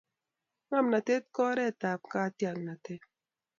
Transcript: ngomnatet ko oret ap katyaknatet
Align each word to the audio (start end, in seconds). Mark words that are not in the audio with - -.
ngomnatet 0.67 1.23
ko 1.33 1.41
oret 1.51 1.79
ap 1.91 2.01
katyaknatet 2.11 3.03